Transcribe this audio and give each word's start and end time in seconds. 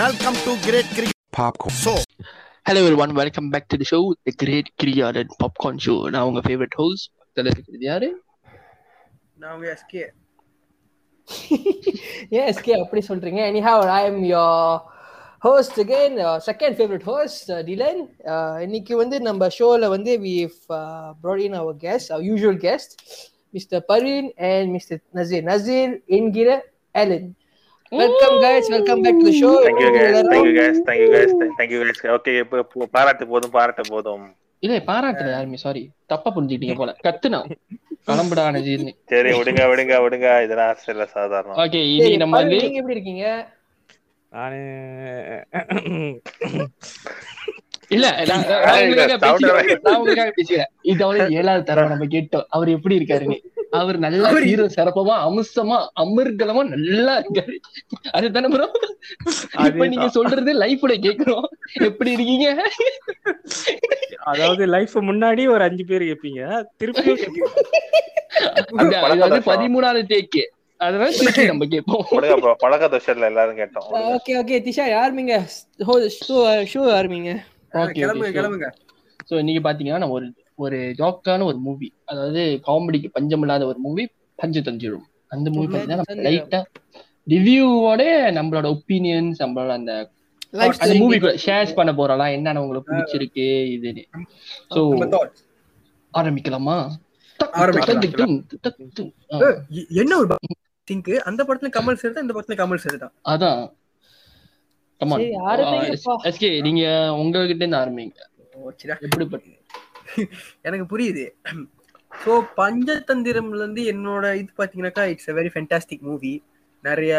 Welcome 0.00 0.36
to 0.44 0.52
Great 0.62 0.88
Cricket 0.96 1.16
popcorn. 1.32 1.74
Show. 1.76 1.94
Hello 2.66 2.80
everyone. 2.82 3.10
Welcome 3.14 3.48
back 3.50 3.64
to 3.72 3.76
the 3.80 3.86
show 3.90 4.00
the 4.26 4.32
great 4.42 4.68
கிரியாடன் 4.80 5.30
popcorn 5.42 5.80
show 5.86 5.94
நான் 6.14 6.26
உங்க 6.28 6.40
favourite 6.46 6.76
host 6.80 7.08
பக்கத்துல 7.12 7.50
இருக்கிறது 7.52 7.84
யாரு 7.88 8.08
நான் 9.38 9.52
உங்க 9.56 9.66
எஸ்கே 9.74 10.04
ஏன் 12.36 12.46
எஸ்கே 12.50 12.74
அப்படி 12.82 13.02
சொல்றீங்க 13.10 13.42
anyhow 13.50 13.82
I 13.96 14.00
am 14.10 14.22
your 14.32 14.78
host 15.42 15.80
again 15.84 16.16
second 16.48 16.78
favourite 16.80 17.06
host 17.10 17.50
Dylan 17.68 18.00
இன்னைக்கு 18.66 18.96
வந்து 19.02 19.18
நம்ம 19.28 19.50
ஷோல 19.58 19.90
வந்து 19.96 20.14
we 20.24 20.34
brought 21.22 21.42
in 21.48 21.56
our 21.62 21.74
guest 21.84 22.08
our 22.16 22.24
usual 22.34 22.58
guest 22.66 22.90
mister 23.54 23.84
Parveen 23.92 24.30
and 24.48 24.70
mister 24.76 25.02
Nazeer 25.18 25.46
Nazeer 25.52 25.94
என்கிற 26.18 26.48
Alan 26.94 27.28
welcome 27.98 28.34
guys. 28.42 28.66
Welcome 28.74 29.00
back 29.04 29.16
to 29.20 29.24
the 29.28 29.32
show 29.38 29.48
thank you 29.64 29.88
guys. 29.94 30.16
Thank you 30.32 30.52
guys. 30.58 30.76
Thank you 30.88 31.08
guys. 31.14 31.30
Thank you 31.58 31.78
guys. 31.80 32.00
Okay 32.16 32.32
இப்போ 32.42 32.58
இப்போ 32.64 32.86
பாராட்டு 32.96 33.24
போதும் 33.32 33.52
பாராட்டு 33.56 33.84
போதும். 33.94 34.26
இல்ல 34.64 34.76
பாராட்டுல 34.90 35.32
யாருமே 35.34 35.58
sorry 35.64 35.82
தப்பா 36.12 36.28
புரிஞ்சுக்கிட்டீங்க 36.36 36.76
போல. 36.80 36.92
கத்துனா. 37.06 37.40
கிளம்புடா 38.08 38.44
நஜீர்னு 38.56 38.92
சரி 39.12 39.32
விடுங்க 39.38 39.64
விடுங்க 39.72 39.96
விடுங்க. 40.04 40.28
இதெல்லாம் 40.46 40.78
சில 40.86 41.08
சாதாரணம். 41.16 41.58
ஓகே 41.64 41.80
இனி 41.94 42.10
நம்ம 42.22 42.42
நீங்க 42.52 42.80
எப்படி 42.82 42.96
இருக்கீங்க? 42.98 43.26
நானு 44.36 44.60
இல்ல 47.96 48.06
நான் 48.30 48.44
உங்களுக்காக 49.96 50.30
இது 50.92 51.02
அவரு 51.06 51.20
ஏழாவது 51.38 51.64
தடவை 51.70 51.88
நம்ம 51.94 52.06
கேட்டோம். 52.16 52.46
அவர் 52.56 52.76
எப்படி 52.76 52.98
இருக்காருன்னு. 53.00 53.38
அவர் 53.78 53.96
நல்லா 54.04 54.28
ஹீரோ 54.46 54.64
சிறப்பமா 54.76 55.14
அம்சமா 55.26 55.76
அமிர்கலமா 56.02 56.62
நல்லா 56.74 57.12
இருக்காரு. 57.20 57.54
அதுதானே 58.16 58.48
ப்ரோ 58.54 58.66
இப்ப 59.66 59.86
நீங்க 59.92 60.08
சொல்றது 60.16 60.52
லைஃப்ல 60.62 60.94
கேக்குறோம். 61.06 61.46
எப்படி 61.88 62.10
இருக்கீங்க? 62.16 62.48
அதாவது 64.32 64.64
லைஃப் 64.74 64.96
முன்னாடி 65.10 65.44
ஒரு 65.54 65.64
அஞ்சு 65.68 65.86
பேர் 65.90 66.08
கேப்பீங்க. 66.08 66.42
திருப்பியும் 66.82 67.20
கேப்பீங்க. 67.22 67.52
அந்த 68.80 68.96
அது 69.06 69.20
வந்து 69.26 69.42
பதிமூணாவது 69.52 70.02
டேக்கு 70.12 70.44
அதனால 70.80 71.08
திருப்பி 71.20 71.42
நம்ம 71.52 71.64
கேட்போம் 71.72 72.04
பழக்க 72.64 72.84
தோஷத்துல 72.92 73.30
எல்லாரும் 73.32 73.58
கேட்டோம். 73.62 73.88
ஓகே 74.16 74.34
ஓகே 74.42 74.58
திஷா 74.66 74.84
ஆரம்பிங்க 75.04 75.34
ஷோ 76.26 76.36
ஷோ 76.72 76.82
ஆரம்பிங்க 76.98 77.32
ஓகே 77.82 77.98
கிளம்புங்க 77.98 78.32
கிளம்புங்க. 78.38 78.68
சோ 79.30 79.34
இன்னைக்கு 79.42 79.62
பாத்தீங்கன்னா 79.66 80.08
ஒரு 80.16 80.26
ஒரு 80.60 80.78
ஜோக்கான 80.98 81.44
ஒரு 81.44 81.58
மூவி 81.60 81.88
அதாவது 82.04 82.40
காமெடிக்கு 82.66 83.08
பஞ்சம் 83.10 83.42
இல்லாத 83.42 83.66
ஒரு 83.66 83.78
மூவி 83.78 84.04
பஞ்சு 84.38 84.60
தஞ்சிரும் 84.62 85.06
அந்த 85.32 85.48
மூவி 85.50 85.66
பாத்தீங்கன்னா 85.68 86.00
நம்ம 86.02 86.24
லைட்டா 86.26 86.60
ரிவ்யூவோட 87.26 88.02
நம்மளோட 88.36 88.66
ஒப்பீனியன்ஸ் 88.74 89.40
நம்மளோட 89.42 89.72
அந்த 89.76 89.92
அந்த 90.78 90.94
மூவி 91.00 91.16
ஷேர்ஸ் 91.42 91.76
பண்ண 91.76 91.90
போறோம்லாம் 91.92 92.34
என்னென்ன 92.36 92.62
உங்களுக்கு 92.62 92.90
பிடிச்சிருக்கு 92.90 93.44
இதுன்னு. 93.74 94.02
சோ. 94.70 94.80
ஆரம்பிக்கலாமா? 96.14 96.76
என்ன 100.00 100.12
ஒரு 100.18 100.28
திங்க் 100.88 101.10
அந்த 101.28 101.40
படத்துல 101.44 101.70
கமல் 101.76 102.00
சார் 102.00 102.14
தான் 102.14 102.24
இந்த 102.24 102.34
படத்துல 102.36 102.56
கமல் 102.60 102.82
சார் 102.84 102.96
தான். 102.98 103.12
அதான். 103.32 103.60
கமான். 105.00 105.22
எஸ்கே 106.28 106.48
நீங்க 106.66 106.82
உங்ககிட்ட 107.20 107.62
இருந்து 107.62 107.80
ஆரம்பிங்க. 107.80 108.16
எப்படிப்பட்ட 109.06 109.46
எனக்கு 110.68 110.86
புரியுது. 110.92 111.24
ஸோ 112.12 112.32
பஞ்சதந்திரம்ல 112.60 113.60
இருந்து 113.62 113.82
என்னோட 113.92 114.24
இது 114.40 114.50
பாத்தீங்கன்னாக்கா 114.60 115.04
it's 115.12 115.30
a 115.32 115.36
very 115.38 115.50
fantastic 115.54 116.06
movie 116.08 116.32
நிறைய 116.84 117.14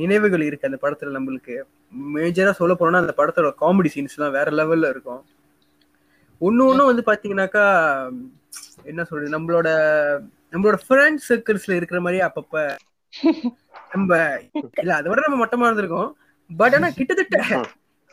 நினைவுகள் 0.00 0.44
இருக்கு 0.46 0.68
அந்த 0.68 0.78
படத்துல 0.84 1.14
நம்மளுக்கு. 1.16 1.56
மேஜரா 2.14 2.52
சொல்ல 2.60 2.74
போனோம்னா 2.74 3.02
அந்த 3.04 3.14
படத்தோட 3.18 3.50
காமெடி 3.62 3.90
சீன்ஸ்லாம் 3.94 4.36
வேற 4.38 4.50
லெவல்ல 4.60 4.90
இருக்கும். 4.94 5.22
ஒண்ணு 6.40 6.62
ஒண்ணு 6.70 6.88
வந்து 6.90 7.02
பாத்தீங்கன்னாக்கா 7.08 7.64
என்ன 8.90 9.00
சொல்றது 9.08 9.34
நம்மளோட 9.36 9.68
நம்மளோட 10.52 10.78
ஃப்ரெண்ட் 10.86 11.20
சர்க்கிள்ஸ்ல 11.28 11.76
இருக்கிற 11.78 11.98
மாதிரி 12.00 12.20
அப்பப்ப 12.28 12.64
நம்ம 13.92 14.10
இல்ல 14.82 14.92
அதை 14.98 15.06
விட 15.10 15.22
நம்ம 15.26 15.38
மட்டமா 15.44 15.68
இருந்திருக்கோம். 15.68 16.10
பட் 16.50 16.74
ஆனா 16.78 16.88
கிட்டத்தட்ட 16.98 17.60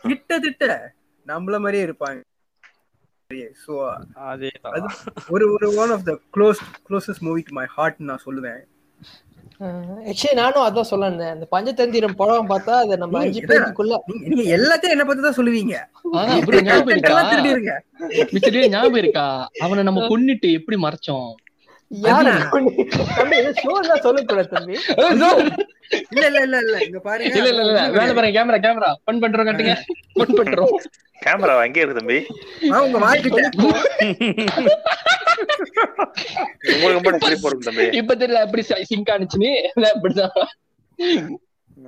கிட்டத்தட்ட 0.03 0.65
நம்மள 1.27 1.55
மாதிரியே 1.63 1.85
இருப்பாங்க. 1.87 2.19
ஸோ 3.63 3.73
அதேதான். 4.27 4.75
அது 4.75 4.87
ஒரு 5.29 5.45
ஒரு 5.55 5.67
one 5.81 5.91
of 5.95 6.05
the 6.07 6.13
close 6.35 6.59
closest 6.87 7.21
movie 7.25 7.41
to 7.47 7.53
my 7.57 7.65
heart 7.73 7.97
நான் 8.07 8.21
சொல்லுவேன். 8.23 8.61
ஆக்சுவலி 10.09 10.37
நானும் 10.39 10.63
அதான் 10.65 10.87
சொல்ல 10.91 11.07
இருந்தேன் 11.07 11.33
அந்த 11.33 11.45
பஞ்சதந்திரம் 11.51 12.15
படம் 12.21 12.49
பார்த்தா 12.51 12.73
அதை 12.83 12.95
நம்ம 13.03 13.19
அஞ்சு? 13.21 13.41
பேருக்குள்ள 13.51 13.93
நீங்க 14.09 14.25
நீங்க 14.31 14.45
எல்லாத்தையும் 14.57 14.95
என்ன 14.95 15.05
பத்தி 15.05 15.21
தான் 15.21 15.37
சொல்லுவீங்க. 15.39 15.75
ஞாபகம் 18.73 19.01
இருக்கா? 19.01 19.25
அவனை 19.65 19.83
நம்ம 19.83 20.01
கொன்னுட்டு 20.11 20.49
எப்படி 20.59 20.77
மறைச்சோம்? 20.85 21.29
இல்ல 26.11 26.25
இல்ல 26.27 26.39
இல்ல 26.41 26.57
இல்ல. 26.57 26.77
இங்க 26.85 26.99
பாருங்க. 26.99 27.35
இல்ல 27.37 27.49
இல்ல 27.49 27.61
இல்ல. 27.61 27.89
வேலை 27.89 28.11
பாருங்க. 28.13 28.33
கேமரா 28.37 28.57
கேமரா 28.65 28.89
பண் 29.03 29.21
பண்றோம் 29.23 29.47
கட்டுங்க. 29.49 29.75
பண் 30.13 30.35
பண்றோம். 30.39 30.73
கேமரா 31.19 31.53
அங்கே 31.59 31.81
இருக்கு 31.81 31.99
தம்பி? 31.99 32.19
உங்க 32.85 32.99
வாய்க்கிட்ட. 33.05 33.41
உங்களுக்கு 36.73 37.01
மட்டும் 37.01 37.19
சிரிப்பு 37.19 37.47
வரும் 37.47 37.59
தம்பி. 37.59 37.87
இப்ப 37.97 38.15
தெரியல 38.15 38.45
எப்படி 38.45 38.61
சிங்க் 38.61 39.11
இப்படிதான் 39.95 40.37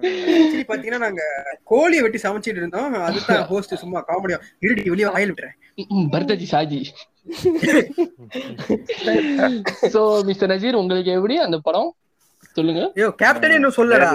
ஆக்சுவலி 0.02 0.66
பாத்தீங்கன்னா 0.68 0.98
நாங்க 0.98 1.24
கோழியை 1.64 2.02
வெட்டி 2.02 2.20
சமைச்சிட்டு 2.24 2.62
இருந்தோம். 2.62 2.94
அதுதான் 2.94 3.44
ஹோஸ்ட் 3.44 3.74
சும்மா 3.76 4.06
காமெடியா 4.08 4.38
இருடி 4.60 4.90
வெளியே 4.90 5.08
வாயில் 5.08 5.34
விட்டுறேன். 5.34 5.56
பரதாஜி 6.14 6.48
சாஜி. 6.52 6.80
சோ 9.94 10.02
மிஸ்டர் 10.30 10.52
நஜீர் 10.52 10.80
உங்களுக்கு 10.82 11.12
எப்படி 11.18 11.36
அந்த 11.46 11.58
படம்? 11.68 11.90
சொல்லுங்க. 12.58 12.82
ஐயோ 12.98 13.10
கேப்டனே 13.24 13.58
இன்னும் 13.60 13.78
சொல்லடா 13.80 14.12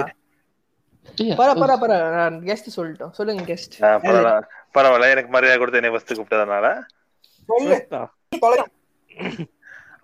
பர 1.39 1.49
பர 1.61 1.71
பர 1.81 1.91
நான் 2.15 2.35
கெஸ்ட் 2.47 2.75
சொல்லிட்டோம். 2.77 3.13
சொல்லுங்க 3.17 3.43
கெஸ்ட் 3.51 3.75
பரவாயில்ல. 3.81 4.31
பரவாயில்ல. 4.77 5.09
எனக்கு 5.15 5.31
மரியாதை 5.35 5.57
கொடுத்து 5.59 5.79
என்னை 5.81 5.91
ஃபர்ஸ்ட் 5.93 6.15
கூப்பிட்டதுனால. 6.17 6.65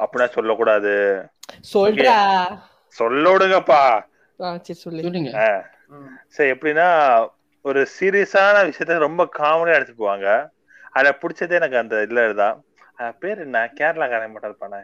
அப்படின்னா 0.04 0.28
சொல்லக்கூடாது. 0.38 0.94
சொல்றா. 1.74 2.18
சொல்ல 3.00 3.26
விடுங்கப்பா. 3.34 3.84
சொல்லுங்க. 4.86 5.32
சரி 6.36 6.52
எப்படின்னா 6.54 6.88
ஒரு 7.66 7.82
சீரியஸான 7.98 8.56
விஷயத்த 8.70 8.98
ரொம்ப 9.08 9.24
காமெடியா 9.40 9.78
எடுத்து 9.78 9.94
போவாங்க. 10.02 10.28
அத 10.98 11.12
பிடிச்சதே 11.22 11.58
எனக்கு 11.60 11.78
அந்த 11.84 11.96
இதுல 12.06 12.24
தான் 12.42 12.58
பேர் 13.22 13.42
என்ன? 13.46 13.60
கேரளாக்காரன் 13.80 14.34
மட்டும் 14.34 14.52
இருப்பானே 14.52 14.82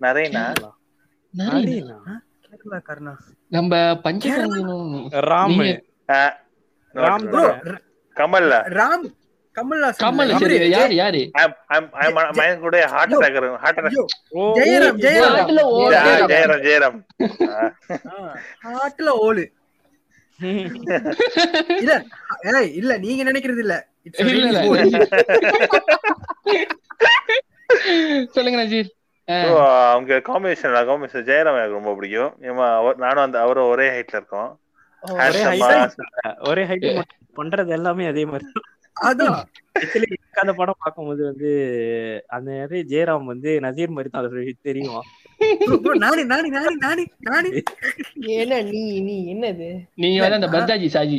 நரேனா? 0.00 0.44
நிறைய. 1.34 1.80
கேரளாக்காரனா 2.46 3.14
நம்ம 3.56 3.72
பஞ்சகரங்கனும் 4.04 4.92
ராம். 5.30 5.58
ராம் 6.94 7.26
ப்ரோ 7.32 7.44
கமல்ல. 8.16 8.54
ராம் 8.78 9.06
கமல்ஹாசன். 9.56 10.02
கமல். 10.04 10.30
சரி 10.42 10.56
யாரு 10.72 10.94
யாரு 11.00 11.20
மயன் 12.38 12.60
கூட 12.64 12.76
heart 12.92 13.14
attack 13.16 13.38
heart 13.64 13.78
attack 13.80 13.96
Jayaram 14.58 14.98
Jayaram. 15.04 15.48
Jayaram. 16.32 16.62
Jayaram. 16.66 16.98
ஹார்ட்ல 18.66 19.12
ஓலு 19.26 19.44
இல்ல 21.80 21.92
ஏய் 22.50 22.68
இல்ல 22.80 22.92
நீங்க 23.04 23.22
நினைக்கிறது 23.30 23.62
இல்ல. 23.64 23.74
சொல்லுங்க 28.34 28.58
நஜீர். 28.62 28.88
அவங்க 29.92 30.20
காம்பினேஷன் 30.28 30.76
காம்பினேஷன் 30.90 31.26
ஜெயராம் 31.30 31.58
எனக்கு 31.60 31.78
ரொம்ப 31.78 31.92
பிடிக்கும். 31.98 32.32
ஏமா 32.48 32.66
நானும் 33.04 33.24
அந்த 33.26 33.38
அவரும் 33.44 33.70
ஒரே 33.74 33.86
ஹைட்ல 33.94 34.20
இருக்கோம். 34.20 34.50
ஒரே 36.50 36.64
ஹைட் 36.70 36.86
பண்றது 37.40 37.70
எல்லாமே 37.78 38.06
அதே 38.12 38.24
மாதிரி 38.32 38.46
அதான். 38.96 39.36
அந்த 40.42 40.52
படம் 40.58 40.80
பார்க்கும்போது 40.82 41.22
வந்து 41.28 41.50
அந்த 42.36 42.48
நிறைய 42.60 42.82
ஜெயராம் 42.92 43.30
வந்து 43.32 43.50
நசீர் 43.64 43.94
மாதிரி 43.96 44.10
தான் 44.10 44.24
அது 44.24 44.54
தெரியும். 44.68 45.02
bro, 45.68 45.76
bro, 45.82 45.92
நானே 46.04 46.22
நானே 46.30 46.48
நானே 46.54 46.72
நானே 46.84 47.04
நானே. 47.28 47.50
என்ன 48.38 48.60
நீ 48.70 48.82
நீ 49.08 49.16
என்னது? 49.34 49.68
நீங்க 50.02 50.18
வந்து 50.24 50.38
அந்த 50.38 50.48
பரதாஜி 50.54 50.88
சாஜி. 50.96 51.18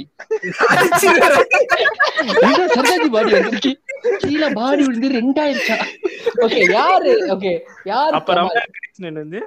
சரதாஜி 2.73 3.09
பாடி 3.15 3.31
வந்துருச்சு 3.37 3.71
கீழே 4.23 4.47
பாடி 4.59 4.81
விழுந்து 4.85 5.09
ரெண்டாயிருச்சா? 5.19 5.77
ஓகே 6.45 6.61
யாரு? 6.71 7.11
ஓகே 7.35 7.53
யாரு 7.91 8.13
அப்புறம் 8.19 8.49
வந்து. 9.21 9.41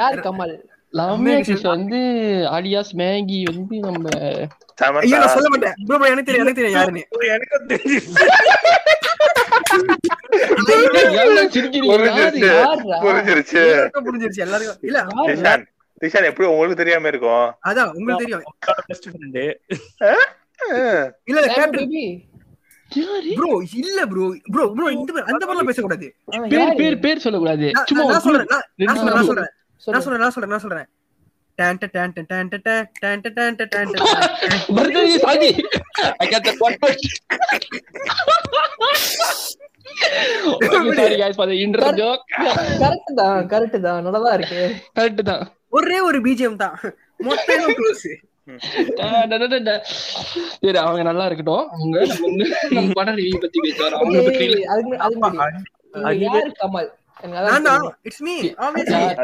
யாரு 0.00 0.18
கமல்? 0.26 0.56
ரம்யா 0.98 1.36
கிருஷ்ணன் 1.46 1.74
வந்து 1.76 1.98
அலியாஸ் 2.56 2.92
மேகி 3.00 3.38
வந்து 3.50 3.74
நம்ம 3.86 4.06
சொல்ல 5.34 5.48
மாட்டேன். 5.52 5.74
ப்ரோ 5.88 6.06
எனக்கு 6.12 6.32
எப்படி 16.30 16.46
உங்களுக்கு 16.50 16.80
தெரியாம 16.80 17.08
இருக்கும். 17.12 17.46
அதான் 17.68 17.90
உங்களுக்கு 17.98 18.24
தெரியும். 18.24 18.44
இல்ல 21.30 21.38
ப்ரோ 22.90 23.50
இல்ல 23.78 23.98
ப்ரோ 24.06 24.26
ப்ரோ 24.52 24.64
ப்ரோ 24.70 24.86
இந்த 24.90 25.46
மாதிரி 25.46 25.66
பேச 25.66 25.80
கூடாது 25.80 26.06
பேர் 26.52 26.76
பேர் 26.76 27.00
பேர் 27.00 27.24
சொல்ல 27.24 27.38
நான் 28.04 28.22
சொல்றேன் 28.26 28.48
நான் 28.82 29.00
சொல்றேன் 29.00 29.16
நான் 29.16 29.98
சொல்றேன் 30.02 30.22
நான் 30.22 30.32
சொல்றேன் 30.32 30.54
நான் 30.54 30.64
சொல்றேன் 30.64 30.88
டான்ட 31.58 31.86
டான்ட 31.94 32.22
டான்ட 32.24 32.56
தான் 43.26 43.46
கரெக்ட் 43.48 43.76
இருக்கு 44.34 44.62
கரெக்ட் 44.96 45.22
தான் 45.22 45.44
ஒரே 45.70 45.98
ஒரு 46.00 46.18
பிஜிஎம் 46.20 46.56
தான் 46.56 46.76
மொத்தம் 47.20 47.64
அவங்க 50.74 51.02
நல்லா 51.02 51.24
இருக்கட்டும். 51.24 51.68
அவங்க 51.68 51.96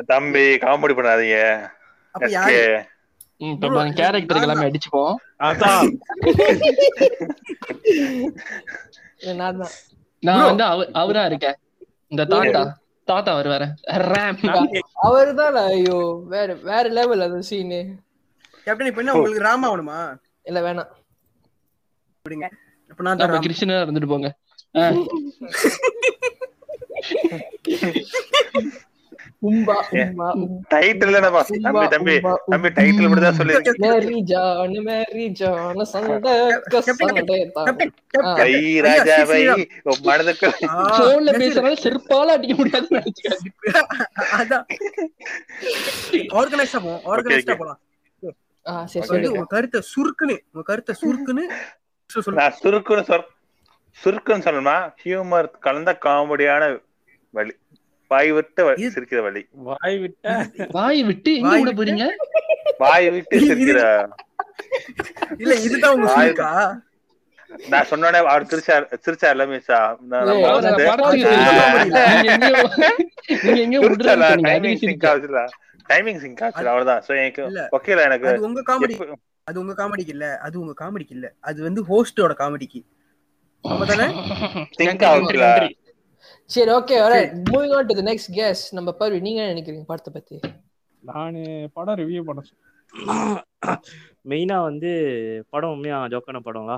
தம்பி 0.06 0.44
காமெடி 0.56 0.94
பண்ணாதீங்க. 0.96 1.38
கேரக்டருக்கு 4.00 4.46
எல்லாமே 4.46 4.70
அடிச்சுப்போம். 4.70 5.14
நான் 10.20 10.54
வந்து 10.54 10.64
அவரா 10.92 11.24
இருக்கேன். 11.24 11.54
இந்த 12.08 12.24
தாத்தா. 12.24 12.62
தாத்தா 13.04 13.30
வருவாரு. 13.38 13.66
அவருதான் 15.02 15.58
ஐயோ 15.66 16.22
வேற 16.26 16.54
வேற 16.54 16.88
லெவல் 16.88 17.20
அது 17.20 17.42
சீனு 17.42 17.80
கேப்டன் 18.66 18.90
இப்ப 18.90 19.02
என்ன 19.02 19.14
உங்களுக்கு 19.14 19.46
ராம் 19.46 19.66
ஆகணுமா 19.66 19.98
இல்ல 20.46 20.58
வேணாம். 20.66 20.90
அப்படிங்க. 22.26 22.46
இப்ப 22.90 23.02
நான் 23.04 23.20
தரேன் 23.20 23.44
கிருஷ்ணனா 23.44 23.82
இருந்துட்டு 23.82 24.12
போங்க. 24.12 24.30
உம்பா 29.48 29.74
உம்பா 29.94 30.26
டைட்டில் 30.72 31.16
நம்ம 31.16 31.40
தம்பி 31.64 31.82
தம்பி 31.94 32.14
தம்பி 32.52 32.68
டைட்டில் 32.76 33.08
மட்டும் 33.08 33.26
தான் 33.26 33.38
சொல்லி 33.38 33.54
மேரி 33.82 34.18
ஜான் 34.30 34.76
மேரி 34.86 35.26
ஜான் 35.40 35.82
சண்டை 35.90 36.34
சண்டை 36.88 37.24
தான் 37.56 37.82
கை 38.38 38.52
ராஜாவை 38.86 39.40
மனதுக்கு 40.06 40.50
செருப்பால 41.84 42.36
அடிக்க 42.36 42.64
நினைச்சுக்காது 42.90 43.50
அதான். 44.38 44.66
ஆர்கனைஸ்டா 46.34 46.80
போவோம் 46.80 47.04
ஆர்கனைஸ்டா. 47.12 47.56
போலாம். 47.56 47.80
வந்து 48.66 49.06
சொல்லுங்க 49.08 49.30
உங்க 49.34 49.48
கருத்தை 49.54 49.80
சுருக்குன்னு 49.92 50.36
உங்க 50.52 50.64
கருத்தை 50.70 50.94
சுருக்குன்னு 51.02 51.44
நான் 52.38 52.56
சுருக்குன்னு 52.62 53.04
சொல் 53.10 53.26
சுருக்குன்னு 53.98 54.44
சொல்லணுமா? 54.46 54.76
ஹியூமர் 55.02 55.48
கலந்த 55.66 55.90
காமெடியான 56.04 56.62
வழி 57.34 57.52
வாய் 58.10 58.32
விட்டு 58.36 58.62
சிரிக்கிற 58.94 59.20
வழி. 59.26 59.42
வாய் 59.68 59.96
விட்ட 60.02 60.26
வாய் 60.78 61.02
விட்டு 61.08 61.30
எங்க 61.38 61.48
வாய் 61.48 61.60
விட 61.60 61.70
விட்டு? 61.70 61.78
போறீங்க? 61.80 62.06
வாய் 62.82 63.08
விட்டு 63.14 63.36
சிரிக்கிற. 63.48 63.80
இல்ல 65.42 65.54
இதுதான் 65.66 65.94
உங்க 65.96 66.08
சுருக்கா? 66.16 66.50
நான் 67.72 67.88
சொன்னோடனே 67.90 68.20
அவர் 68.24 68.48
சிரிச்சார் 68.50 68.86
சிரிச்சார்ல 69.04 69.44
மீசா 69.50 69.78
டைமிங் 75.88 76.20
சிங்க் 76.20 76.42
ஆச்சு 76.42 76.62
அவ்வளவுதான். 76.64 77.02
சோ 77.06 77.12
எனக்கு. 77.20 77.42
ஓகேல 77.76 78.02
எனக்கு 78.02 78.28
அது 78.30 78.46
உங்க 78.48 78.62
காமெடி 78.70 78.96
அது 79.46 79.56
உங்க 79.60 79.72
காமெடிக்கு 79.80 80.12
இல்ல. 80.14 80.26
அது 80.38 80.56
உங்க 80.60 80.74
காமெடிக்கு 80.82 81.14
இல்ல. 81.16 81.26
அது 81.40 81.58
வந்து 81.62 81.80
ஹோஸ்டோட 81.84 82.34
காமெடிக்கு 82.34 82.80
சிங்க் 84.78 85.04
ஆகுதுல 85.04 85.46
சரி 86.50 86.70
okay 86.70 86.96
alright 87.02 87.30
moving 87.50 87.74
on 87.76 87.86
to 87.86 87.94
the 87.94 88.04
next 88.06 88.30
guest 88.34 88.62
நம்ம 88.72 88.90
பர்வி 89.00 89.18
நீங்க 89.20 89.40
என்ன 89.40 89.52
நினைக்கிறீங்க 89.52 89.84
படத்தை 89.84 90.10
பத்தி? 90.12 90.36
நானு 91.02 91.40
படம் 91.72 91.98
ரிவ்யூ 91.98 92.22
பண்ண 92.24 92.42
மெயினா 94.28 94.56
வந்து 94.62 94.90
படம் 95.48 95.70
உண்மையா 95.70 95.96
ஜோக்கான 96.06 96.40
படங்களா? 96.40 96.76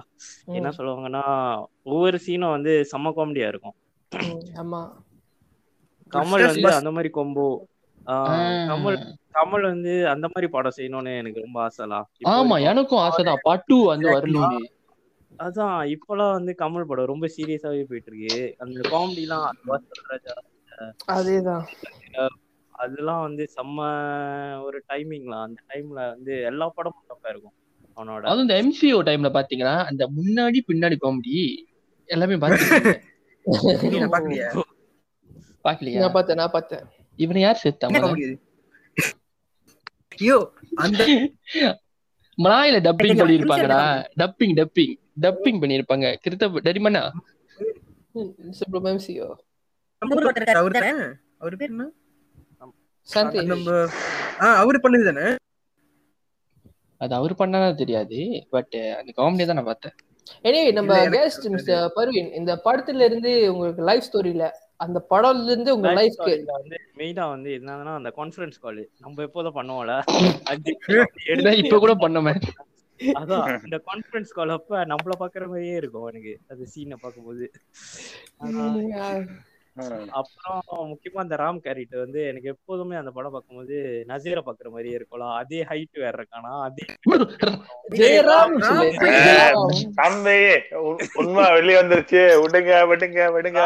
என்ன 0.52 0.68
சொல்லுவாங்கன்னா 0.70 1.22
ஒவ்வொரு 1.82 2.18
சீனும் 2.26 2.50
வந்து 2.50 2.72
செம்ம 2.92 3.12
காமெடியா 3.16 3.48
இருக்கும். 3.48 3.76
ஆமா. 4.56 4.80
கமல் 6.12 6.46
வந்து. 6.46 6.68
அந்த 6.74 6.90
மாதிரி 6.90 7.10
கொம்போ 7.14 7.46
கமல் 8.68 8.98
கமல் 9.36 9.64
வந்து 9.64 9.92
அந்த 10.08 10.26
மாதிரி 10.26 10.48
படம் 10.50 10.76
செய்யணும்னு 10.76 11.12
எனக்கு 11.20 11.44
ரொம்ப 11.44 11.58
ஆசைலாம் 11.64 12.06
ஆமா. 12.32 12.56
எனக்கும் 12.68 13.02
ஆசைதான் 13.02 13.44
பட்டு 13.44 13.76
வந்து 13.88 14.08
வரணும்னு. 14.14 14.60
அதான் 15.40 15.78
இப்பெல்லாம் 15.94 16.34
வந்து 16.34 16.52
கமல் 16.60 16.88
படம் 16.88 17.10
ரொம்ப 17.10 17.26
சீரியஸாவே 17.34 17.82
போயிட்டு 17.88 18.10
இருக்கு 18.12 18.34
அந்த 18.60 18.78
காமெடிலாம் 18.88 19.46
ராஜா 20.06 20.34
அதேதான். 21.14 21.64
அதெல்லாம் 22.74 23.22
வந்து 23.22 23.44
செம்ம 23.52 23.78
ஒரு 24.64 24.78
டைமிங்லாம் 24.90 25.44
அந்த 25.46 25.60
டைம்ல 25.70 26.00
வந்து 26.10 26.32
எல்லா 26.48 26.66
படமும் 26.76 27.08
தப்பா 27.10 27.28
இருக்கும். 27.30 27.54
அவனோட 27.98 28.24
அதுவும் 28.26 28.46
இந்த 28.46 28.56
எம்சிஓ 28.62 28.98
டைம்ல 29.06 29.28
பாத்தீங்கன்னா 29.36 29.76
அந்த 29.90 30.04
முன்னாடி 30.16 30.58
பின்னாடி 30.68 30.98
காமெடி 30.98 31.36
எல்லாமே 32.08 32.36
பாத்தீங்க 32.38 32.94
பாக்கலையா? 34.14 34.48
பாக்கலையா? 35.64 36.00
நான் 36.02 36.14
பார்த்தேன் 36.14 36.40
நான் 36.40 36.52
பார்த்தேன் 36.52 36.84
இவனை 37.18 37.42
யார் 37.42 37.62
சேர்த்தா 37.62 37.88
காமெடி 37.96 38.26
ஐயோ 40.18 40.38
அந்த 40.78 41.00
மலாயில 42.38 42.78
டப்பிங் 42.86 43.18
பண்ணிருப்பாங்கடா 43.20 43.80
டப்பிங் 44.20 44.54
டப்பிங் 44.58 44.94
டப்பிங் 45.22 45.60
பண்ணிருப்பாங்க 45.62 46.06
கிருத்த 46.24 46.48
டரிமனா 46.66 47.02
சுப்ரம் 48.58 48.88
எம்சிஓ 48.90 49.28
அவரு 51.40 51.56
பேர் 51.56 51.72
என்ன? 51.72 51.84
சாந்தி 53.08 53.40
நம்ம 53.50 53.72
ஆ 54.40 54.48
அவரு 54.60 54.78
பண்ணது 54.84 55.04
தானே? 55.08 55.26
அது 57.00 57.12
அவர் 57.14 57.34
பண்ணாதா 57.40 57.68
தெரியாது. 57.80 58.18
பட் 58.52 58.76
அந்த 58.98 59.10
காமெடியை 59.18 59.46
தான் 59.48 59.58
நான் 59.58 59.70
பார்த்தேன். 59.70 59.94
எனிவே 60.44 60.70
நம்ம 60.76 60.92
கெஸ்ட் 61.14 61.46
மிஸ்டர் 61.54 61.84
பர்வீன் 61.96 62.30
இந்த 62.38 62.52
படத்துல 62.64 63.06
இருந்து 63.08 63.32
உங்களுக்கு 63.52 63.82
லைஃப் 63.88 64.06
ஸ்டோரியில 64.08 64.46
அந்த 64.80 64.98
படம்ல 65.10 65.44
இருந்து 65.44 65.74
உங்க 65.76 65.92
Life 65.92 66.16
லைஃப்க்கு 66.18 66.52
வந்து 66.52 66.76
மெயினா 66.96 67.28
வந்து 67.28 67.50
என்னன்னா 67.50 67.94
அந்த 67.94 68.12
கான்ஃபரன்ஸ் 68.16 68.58
கால் 68.60 68.80
நம்ம 68.98 69.22
எப்போதும் 69.22 69.56
பண்ணுவோம்ல? 69.56 69.94
இப்ப 71.62 71.78
கூட 71.78 71.94
பண்ணோமே. 71.94 72.34
அதான் 73.00 73.48
இந்த 73.64 73.78
கான்ஃபரன்ஸ் 73.86 74.30
கால் 74.32 74.48
அப்ப 74.48 74.84
நம்மள 74.84 75.14
பாக்குற 75.18 75.46
மாதிரியே 75.46 75.74
இருக்கும் 75.74 76.06
எனக்கு. 76.06 76.32
அந்த 76.48 76.64
சீனை 76.74 76.96
பார்க்கும்போது. 77.00 77.46
ஆனா, 78.38 78.62
அப்புறம் 80.18 80.60
முக்கியமா 80.90 81.18
அந்த 81.18 81.36
ராம் 81.36 81.58
கேரக்டர் 81.58 81.98
வந்து 81.98 82.20
எனக்கு 82.26 82.48
எப்போதுமே 82.48 82.96
அந்த 82.96 83.10
படம் 83.10 83.32
பார்க்கும்போது 83.32 83.76
நசீரை 84.08 84.42
பாக்குற 84.46 84.70
மாதிரியே 84.70 84.96
இருக்கும்ல. 84.96 85.26
அதே 85.36 85.60
ஹைட் 85.64 85.98
வேற 85.98 86.14
இருக்கானா? 86.18 86.52
அதே 86.60 86.84
ஜெயராம் 88.00 88.54
உண்மை 91.14 91.46
வெளிய 91.52 91.76
வந்துருச்சு. 91.82 92.22
விடுங்க 92.42 92.72
விடுங்க 92.86 93.20
விடுங்க. 93.32 93.60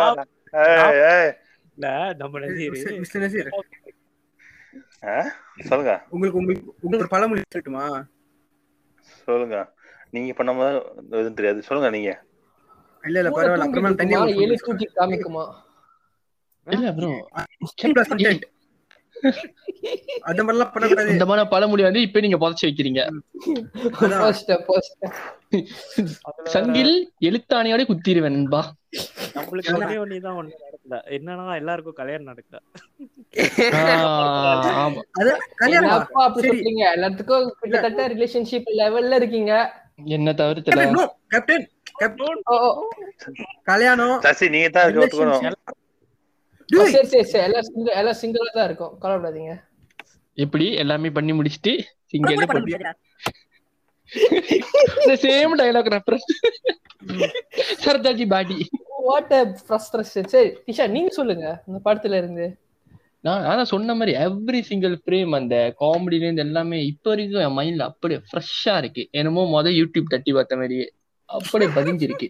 சொல்லுங்க. 5.59 6.07
உங்களுக்கு 6.11 6.38
உங்களுக்கு 6.38 6.75
உங்களுக்கு 6.80 7.09
பழமொழி 7.09 7.42
சொல்லட்டுமா? 7.54 8.02
சொல்லுங்க. 9.00 9.75
நீங்க 10.11 10.33
பண்ண 10.33 10.83
எதுவும் 11.11 11.35
தெரியாது. 11.35 11.62
சொல்லுங்க 11.62 11.97
நீங்க. 11.97 12.23
இல்ல 13.02 13.19
இல்ல 13.19 13.57
பரவாயில்ல. 18.23 18.42
அந்த 20.22 20.42
மாதிரிலாம் 20.42 20.72
பண்ணக்கூடாது. 20.72 21.10
இந்த 21.10 21.26
மாதிரி 21.26 21.48
பழமொழி 21.48 21.82
வந்து 21.82 22.02
இப்ப 22.02 22.20
நீங்க 22.20 22.36
புதைச்சு 22.36 22.62
வைக்கிறீங்க. 22.62 23.08
சங்கில் 26.52 27.10
எழுத்தாணியோட 27.20 27.88
குத்திடுவேன் 27.88 28.30
நண்பா. 28.30 28.74
நம்மளுக்கு 29.34 29.78
ஒரே 29.78 29.96
ஒண்ணுதான் 29.96 30.38
ஒண்ணு 30.38 30.60
நடக்கல. 30.60 31.10
என்னன்னா 31.10 31.56
எல்லாருக்கும் 31.56 31.92
கல்யாணம் 31.92 32.26
நடக்கல. 32.26 32.58
ஆஹ் 33.72 34.80
ஆமா. 34.80 35.00
அது 35.12 35.36
கல்யாணமா? 35.58 35.98
அப்பா 35.98 36.24
அப்படி 36.24 36.46
சரி. 36.46 36.58
சொல்றீங்க? 36.58 36.96
எல்லாத்துக்கும் 36.96 37.54
கிட்டத்தட்ட 37.60 38.08
ரிலேஷன்ஷிப் 38.08 38.78
லெவல்ல 38.78 39.14
இருக்கீங்க. 39.14 39.74
என்ன 40.08 40.32
தவிர்த்துல 40.32 40.72
கேப்டன், 40.72 40.96
no, 40.96 41.08
கேப்டன் 41.28 41.68
கேப்டன் 41.94 42.42
ஓ, 42.46 42.68
ஓ. 42.68 42.88
கல்யாணம். 43.62 44.20
சசி 44.20 44.48
நீங்க 44.48 44.68
தான் 44.68 44.86
சரி 46.70 47.06
சரி 47.12 47.26
சரி. 47.32 47.44
எல்லாம் 47.48 47.66
சிங்கிள் 47.68 47.98
எல்லாம் 48.00 48.18
சிங்கிளா 48.22 48.52
தான் 48.58 48.68
இருக்கும். 48.68 48.92
கவலைப்படாதீங்க. 49.02 49.54
எப்படி? 50.38 50.66
எல்லாமே 50.82 51.10
பண்ணி 51.10 51.32
முடிச்சிட்டு 51.32 51.72
சிங்கிள் 52.06 52.50
பண்ண? 52.50 52.92
சேம் 55.24 55.52
டயலாக் 55.60 55.92
ரெஃபரன்ஸ் 55.94 56.28
சர்தாஜி 57.84 58.26
பாடி. 58.28 58.56
வாட் 59.08 59.34
ஃப்ரஸ்ட்ரேஷன் 59.66 60.30
சரி 60.34 60.50
திஷா 60.66 60.86
நீங்க 60.90 61.12
சொல்லுங்க. 61.18 61.46
இந்த 61.68 61.78
படத்துல 61.84 62.18
இருந்து. 62.22 62.46
நான் 63.26 63.46
அதான் 63.50 63.70
சொன்ன 63.72 63.94
மாதிரி 63.94 64.12
எவ்ரி 64.26 64.60
சிங்கிள் 64.60 64.94
ஃப்ரேம் 65.02 65.32
அந்த 65.38 65.56
காமெடில 65.80 66.26
இருந்து 66.26 66.44
எல்லாமே 66.46 66.78
இப்ப 66.84 67.10
வரைக்கும் 67.10 67.44
என் 67.46 67.56
மைண்ட்ல 67.58 67.88
அப்படியே 67.90 68.20
ஃப்ரெஷ்ஷா 68.28 68.74
இருக்கு. 68.76 69.02
என்னமோ 69.10 69.42
முத 69.54 69.72
யூடியூப் 69.80 70.12
தட்டி 70.14 70.32
பார்த்த 70.32 70.56
மாதிரியே. 70.56 70.86
அப்படியே 71.28 71.70
பதிஞ்சிருக்கு. 71.78 72.28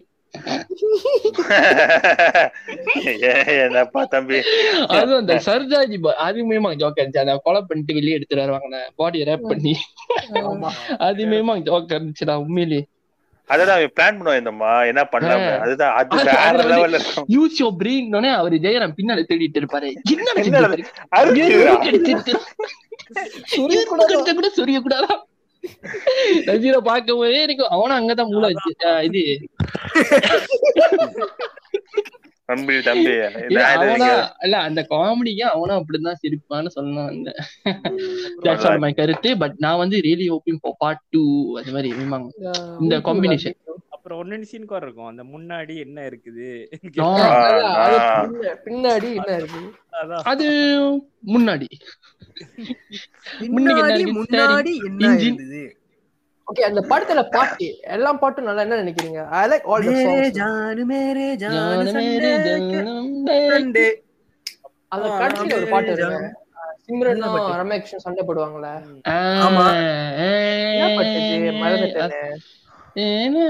என்னப்பா 3.45 4.03
தம்பி? 4.03 4.41
அதுவும் 4.87 5.19
அந்த 5.19 5.35
சர்ஜாஜி 5.45 5.97
பா- 6.03 6.11
அது 6.11 6.51
மேமா 6.51 6.73
ஜோக் 6.75 6.91
இருந்துச்சு. 6.95 7.17
அந்த 7.17 7.39
கொலை 7.43 7.63
பண்ணிட்டு 7.67 7.93
வெளியே 7.93 8.13
எடுத்துட்டு 8.13 8.45
வருவாங்க 8.45 8.91
பாடியை 8.97 9.21
ரேப் 9.21 9.47
பண்ணி. 9.47 9.75
அது 10.97 11.25
மேமா 11.25 11.59
ஜோக் 11.59 11.91
இருந்துச்சுடா 11.91 12.35
உண்மையிலேயே 12.35 12.85
அததான் 13.47 13.89
அவன் 13.89 13.91
பிளான் 13.99 14.27
பண்ணுவான் 14.27 14.43
இந்தம்மா. 14.43 14.85
என்ன 14.85 15.03
பண்ணலாம். 15.03 15.59
அதுதான் 15.59 15.95
அது 15.95 16.17
அது- 16.17 16.53
வேற 16.53 16.63
லெவல்ல 16.63 17.01
யூஸ் 17.27 17.59
யோ 17.59 17.75
பிரெயின் 17.79 18.31
அவரு 18.33 18.55
ஜெயராம் 18.55 18.93
பின்னால 18.97 19.23
தேடிட்டு 19.29 19.59
இருப்பாரு. 19.59 19.93
என்ன 20.09 20.59
அது? 20.59 20.85
கூட 24.33 24.51
சொரிய 24.57 24.79
கூடாதா 24.79 25.27
நஜீர 26.45 26.77
பார்க்கும் 26.77 27.17
போதே 27.17 27.41
எனக்கு 27.41 27.69
அவனும் 27.69 27.97
அங்கதான் 27.97 28.29
மூளை 28.29 28.53
வச்சு 28.53 28.71
இது. 29.03 29.23
தம்பி 32.45 32.81
தம்பி. 32.81 33.11
இல்ல 33.49 34.57
அந்த 34.57 34.85
காமெடிக்கு 34.89 35.41
அவனும் 35.41 35.77
அப்படிதான் 35.77 36.19
சிரிப்பான்னு 36.21 36.71
சொல்லணும் 36.75 37.07
அந்த. 37.07 37.35
That's 38.43 38.65
all 38.69 38.77
my 38.77 38.93
கருத்து. 38.93 39.37
பட் 39.37 39.53
நான் 39.57 39.77
வந்து 39.77 39.97
really 39.97 40.27
hoping 40.33 40.57
for 40.61 40.75
part 40.77 41.05
two 41.09 41.23
அது 41.59 41.71
மாதிரி 41.71 41.89
இந்த 42.79 42.97
combination. 42.97 43.53
அப்புறம் 44.11 44.21
ஒன்னு 44.25 44.47
சீன் 44.47 44.69
கூட 44.69 44.79
இருக்கும் 44.81 45.09
அந்த 45.09 45.23
முன்னாடி 45.31 45.73
என்ன 45.83 45.99
இருக்குது 46.07 46.47
பின்னாடி 48.65 49.09
என்ன 49.13 49.31
இருக்கு 49.37 49.61
அது 50.31 50.47
முன்னாடி 51.29 51.67
முன்னாடி 53.47 54.73
என்ன 54.87 55.13
ஓகே 56.47 56.63
அந்த 56.67 56.81
படத்துல 56.89 57.21
பாட்டு 57.31 57.65
எல்லா 57.95 58.11
பாட்டும் 58.21 58.47
நல்லா 58.47 58.63
என்ன 58.65 58.79
நினைக்கிறீங்க 58.81 59.19
I 59.33 59.43
like 59.49 59.67
all 59.71 59.85
the 59.85 59.93
songs 59.99 60.33
Janu 60.39 60.83
மேரே 60.89 61.27
ஜானு 61.41 61.59
ஜான 61.87 61.93
மேரே. 61.99 62.31
சண்டே 63.51 63.85
அந்த 64.89 65.05
ஆ, 65.07 65.19
கடைசியில 65.21 65.57
ஒரு 65.59 65.67
பாட்டு 65.69 65.91
ஜானு. 65.93 66.17
இருக்கு 66.17 66.37
சிம்ரனும்? 66.85 67.37
ரமேஷும் 67.59 68.03
சண்டை 68.03 68.21
போடுவாங்கல்ல 68.27 68.69
ஆமா. 69.45 69.65
என்ன 70.73 70.89
பாட்டு 70.97 71.19
இது? 71.27 71.51
மறந்துட்டேனே 71.61 72.21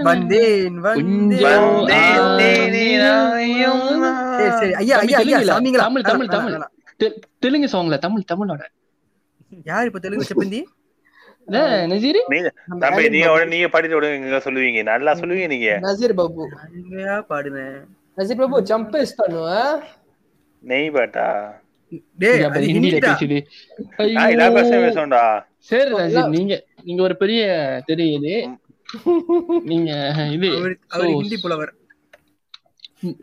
வந்தேன் 0.01 0.81
தமிழ், 5.73 6.01
தமிழ், 6.01 6.27
தமிழ். 6.27 6.59
தெலுங்கு 7.39 7.69
சாங்ல 7.71 7.97
தமிழ் 7.97 8.29
தமிழோட. 8.33 8.61
யார் 9.63 9.85
இப்ப 9.85 9.99
தெலுங்கு 9.99 10.27
செப்பந்தி? 10.29 10.61
நீங்க 13.47 13.67
பாடிட்டு 13.73 13.97
விடுங்க 13.97 14.41
சொல்லுவீங்க. 14.47 14.83
நல்லா 14.83 15.13
சொல்லுவீங்க 15.13 15.47
நீங்க. 15.47 15.77
நசீர் 15.81 16.13
பாபு. 16.13 16.49
அங்கயா 16.65 17.15
பாடுனேன். 17.29 17.79
நசீர் 18.17 18.37
பாபு 18.37 18.61
ஜம்ப் 18.61 19.05
இஸ்தானு 19.05 19.81
நெய் 20.59 20.91
பாட்டா? 20.91 21.59
நீங்க 26.29 26.63
நீங்க 26.83 27.03
ஒரு 27.03 27.17
பெரிய 27.17 27.41
தெரியுது. 27.87 28.53
நீங்க 29.63 29.91
இது 30.31 30.47
அவர் 30.89 31.07
ஹிந்தி 31.13 31.37
புலவர். 31.37 31.71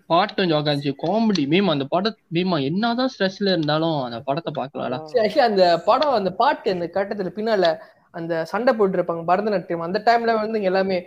பாட்டும் 0.06 0.48
ஜோகாச்சு 0.50 0.90
காமெடி 1.02 1.42
மீமா 1.46 1.70
அந்த 1.70 1.84
படம் 1.87 2.16
மீமா 2.32 2.56
என்னதான் 2.62 3.10
ஸ்ட்ரெஸ்ல 3.12 3.52
இருந்தாலும் 3.52 3.98
அந்த 4.02 4.18
படத்தை 4.20 4.52
பாக்கலாம்டா 4.56 4.98
ஆக்சுவலி 5.00 5.42
அந்த 5.44 5.64
படம் 5.84 6.14
அந்த 6.14 6.30
பாட்டு 6.34 6.70
அந்த 6.70 6.87
கட்டத்துல 6.94 7.30
பின்னால 7.37 7.70
அந்த 8.14 8.44
சண்டை 8.44 8.72
போட்டு 8.75 8.96
இருப்பாங்க 8.98 9.22
பரதநாட்டியம். 9.28 9.87
அந்த 9.87 9.98
டைம்ல 10.06 10.34
வந்து 10.37 10.60
எல்லாமே 10.62 10.98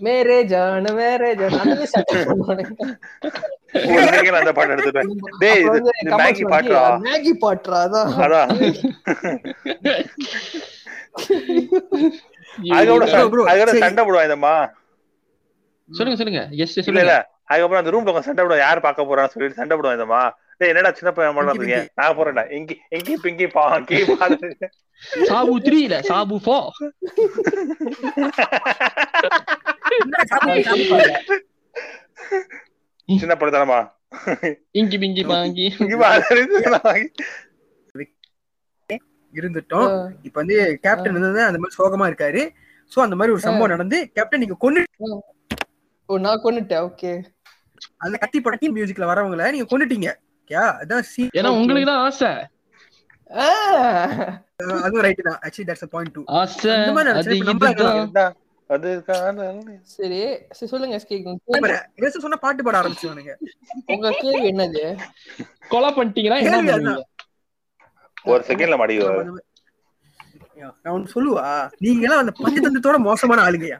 மேரே 0.00 0.38
ஜான 0.50 0.92
மேரே 0.96 1.30
ஜான 1.34 1.60
அந்த 1.66 1.86
சண்டை 1.86 2.18
பாட்டு 4.52 4.74
எடுத்துட்டேன். 4.74 5.10
டேய் 5.40 5.62
இது 5.62 5.78
மேகி 6.20 6.44
பாட்டுடா. 6.52 6.82
மேகி 7.06 7.32
அதான். 7.80 8.12
அதான். 8.24 8.50
சண்டை 13.82 14.02
போடுவான் 14.02 14.28
இதம்மா 14.28 14.54
சொல்லுங்க 15.90 16.16
சொல்லுங்க. 16.16 16.42
எஸ் 16.56 16.72
இல்ல 16.72 16.84
சொல்லுங்க. 16.86 17.04
இல்ல. 17.04 17.16
அதுக்கப்புறம் 17.48 17.80
அந்த 17.80 17.92
ரூம்ல 17.92 18.10
உட்காந்து 18.10 18.28
சண்டை 18.28 18.42
போடுவோம் 18.42 18.64
யார் 18.64 18.84
பார்க்க 18.86 19.08
போறான்னு 19.08 19.32
சொல்லிட்டு 19.34 19.60
சண்டை 19.60 19.74
போடுவோம் 19.76 19.96
இதம்மா 19.98 20.22
டேய் 20.60 20.70
என்னடா 20.72 20.90
சின்ன 20.96 21.10
பையன் 21.12 21.36
பிங்கி, 21.36 21.52
இருக்கீங்க? 21.52 21.78
நான் 21.98 22.16
போறேன்டா. 22.18 22.44
எங்கி 22.56 22.74
எங்கி 22.96 23.14
பிங்கி 23.24 23.46
பாங்கி 23.52 23.98
பாரு 24.12 24.50
சாபு 25.28 25.52
த்ரீ 25.64 25.78
இல்ல 25.82 25.96
சாபு 26.06 26.36
ஃபோ 26.44 26.56
என்ன 29.96 30.24
சாப்பிடு, 30.30 30.62
சாப்பிடு. 30.64 31.36
சின்ன 33.08 33.34
படத்தனமா 33.36 33.78
இங்கி 34.74 34.96
பிங்கி 34.98 35.22
பாங்கி. 35.26 35.66
இங்கி 35.80 35.96
பாரு 35.96 36.42
இருந்துட்டோம். 39.38 39.88
இப்ப 40.26 40.36
வந்து 40.40 40.56
கேப்டன் 40.84 41.16
வந்து 41.18 41.42
அந்த 41.48 41.58
மாதிரி 41.62 41.78
சோகமா 41.80 42.08
இருக்காரு. 42.10 42.42
சோ 42.92 42.98
அந்த 43.06 43.16
மாதிரி 43.18 43.34
ஒரு 43.36 43.42
சம்பவம் 43.46 43.74
நடந்து 43.74 43.98
கேப்டன் 44.16 44.42
நீங்க 44.44 44.56
கொண்டு 44.64 44.82
ஓ 46.08 46.18
நான் 46.26 46.42
கொன்னுட்டேன். 46.44 46.84
ஓகே. 46.88 47.12
அந்த 48.04 48.16
கத்தி 48.22 48.38
படத்தி 48.44 48.66
மியூசிக்ல 48.76 49.08
வரவங்கள 49.10 49.50
நீங்க 49.54 49.68
கொண்டுட்டீங்க 49.72 50.10
யா 50.50 50.64
அதான் 50.82 51.06
scene. 51.12 51.30
ஏன்னா 51.38 51.50
உங்களுக்கு 51.60 51.90
தான் 51.92 52.02
ஆசை. 52.04 52.30
அதுவும் 54.84 55.04
ரைட் 55.06 55.26
தான். 55.28 55.40
ஆக்சுவலி 55.44 55.66
தட்ஸ் 55.70 55.92
பாயிண்ட் 55.94 56.14
டூ 56.14 56.22
ஆசை. 56.40 56.76
அது 57.18 57.36
இதுதான். 57.40 58.36
அது. 58.70 58.88
சரி 59.92 60.18
சரி 60.56 60.70
சொல்லுங்க 60.72 60.96
எஸ்கே 60.98 61.18
சொன்னா 62.24 62.38
பாட்டு 62.44 62.64
பாட 62.64 62.76
ஆரம்பிச்சுவானுங்க 62.80 63.34
உங்க 63.94 64.10
கேள்வி 64.22 64.48
என்னது? 64.52 64.82
கொலை 65.72 65.90
பண்ணிட்டீங்கன்னா 65.98 66.40
என்ன 66.42 66.96
ஒரு 68.28 68.42
செகண்ட்ல 68.48 68.78
மாடி 68.80 68.96
நான் 70.80 70.94
ஒண்ணு 70.94 71.12
சொல்லுவா 71.12 71.44
நீங்க 71.84 72.04
எல்லாம் 72.06 72.22
அந்த 72.22 72.32
பஞ்சதந்திரத்தோட 72.38 72.98
மோசமான 73.06 73.44
ஆளுங்கயா 73.46 73.78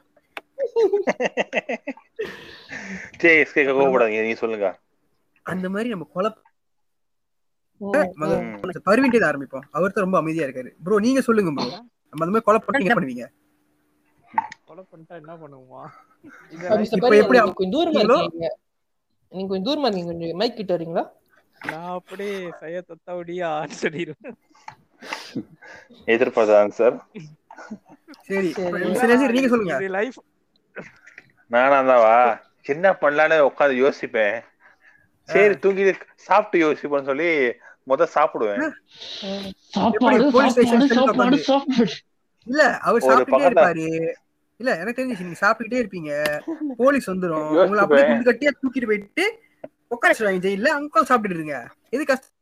சரி 3.22 3.64
கோவப்படாதீங்க 3.68 4.22
நீங்க 4.24 4.38
சொல்லுங்க. 4.42 4.68
அந்த 5.46 5.66
மாதிரி 5.74 5.88
நம்ம 5.88 6.06
கொலை 6.14 6.30
ம், 7.80 8.06
பருவிண்டே 8.86 9.18
ஆரம்பிப்போம். 9.28 9.66
அவர் 9.76 9.92
தான் 9.92 10.04
ரொம்ப 10.06 10.18
அமைதியா 10.20 10.46
இருக்காரு. 10.46 10.70
ப்ரோ 10.84 10.96
நீங்க 11.04 11.20
சொல்லுங்க 11.28 11.50
ப்ரோ 11.56 11.66
நம்ம 12.12 12.22
அந்த 12.22 12.32
மாதிரி 12.32 12.46
கொலை 12.48 12.60
பண்ணி 12.60 12.82
என்ன 12.82 12.96
பண்ணுவீங்க? 12.96 13.26
கொலை 14.68 14.82
பண்ணிட்டா 14.84 15.14
என்ன 15.22 15.34
பண்ணுவோமா? 15.42 15.82
இப்ப 16.96 17.14
எப்படி 17.22 17.38
கொஞ்சம் 17.52 17.74
தூரமா? 17.76 18.02
இருக்கீங்க? 18.16 18.48
நீங்க 19.32 19.48
கொஞ்சம் 19.48 19.68
தூரமா 19.68 19.86
இருக்கீங்க 19.88 20.10
கொஞ்சம் 20.12 20.40
மைக் 20.42 20.58
கிட்ட 20.58 20.72
வரீங்களா? 20.76 21.04
நான் 21.66 21.94
அப்படியே 21.94 22.48
சைய 22.60 22.82
தொத்தாவடியா 22.88 23.68
சொல்லிடுவேன் 23.82 24.34
எதிர்பார்த்தாங்க 26.06 26.68
சார். 26.68 27.06
சரி 28.22 28.52
நீங்க 28.56 29.48
சொல்லுங்க. 29.48 29.78
லைஃப் 29.88 30.14
நானா 31.46 31.82
தாவா 31.82 32.40
என்ன 32.62 32.92
பண்ணலான்னு 32.92 33.48
உட்காந்து 33.48 33.92
யோசிப்பேன். 33.92 34.40
சரி 35.22 35.58
தூங்கி 35.58 35.92
சாப்பிட்டு 36.14 36.72
யோசிப்பேன்னு 36.72 37.04
சொல்லி 37.04 37.52
முத 37.88 38.06
சாப்பிடுவேன். 38.14 38.70
இல்ல 42.44 42.78
அவர் 42.78 43.02
பக்கத்துல- 43.02 43.50
இருப்பாரு. 43.52 44.12
இல்ல 44.56 44.76
எனக்கு 44.78 45.02
தெரிஞ்சு 45.02 45.20
நீங்க 45.20 45.38
சாப்பிட்டுட்டே 45.40 45.86
இருப்பீங்க. 45.86 46.40
போலீஸ் 46.76 47.10
வந்துரும். 47.10 47.64
உங்களை 47.64 47.78
அப்படியே 47.78 48.06
கட்டியா 48.06 48.50
தூக்கிட்டு 48.62 48.86
போயிட்டு 48.86 49.42
உட்கார 49.90 50.12
வச்சிருவாங்க 50.12 50.44
ஜெயில 50.46 50.68
அங்க 50.68 51.00
சாப்பிட்டுட்டு 51.00 51.38
இருங்க. 51.38 51.58
எது 51.90 52.04
கஷ்டம் 52.04 52.34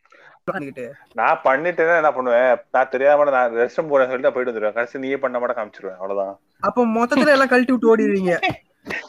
நான் 1.15 1.41
பண்ணிட்டேன்னா 1.45 1.97
என்ன 1.97 2.13
பண்ணுவேன்? 2.13 2.59
நான் 2.71 2.89
தெரியாம 2.89 3.31
நான் 3.31 3.53
ரெஸ்ட் 3.53 3.77
ரூம் 3.77 3.91
போறேன்னு 3.91 4.11
சொல்லிட்டு 4.11 4.33
போயிட்டு 4.33 4.53
வந்துருவேன். 4.53 4.73
கடைசி 4.73 4.99
நீயே 4.99 5.17
பண்ண 5.17 5.39
மாட்டேன் 5.39 5.59
காமிச்சிருவேன். 5.59 5.99
அவ்வளவுதான். 5.99 6.35
அப்ப 6.61 6.87
மொத்தத்துல 6.87 7.27
எல்லாம் 7.27 7.49
கழட்டி 7.49 7.73
விட்டு 7.73 7.91
ஓடிடுவீங்க. 7.93 8.33